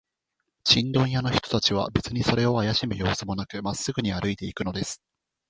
[0.63, 4.99] チンドン屋の人たちは、べつにそれをあやしむようすもなく、まっすぐに歩いていくのです。